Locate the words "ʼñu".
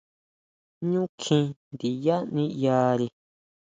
0.87-1.03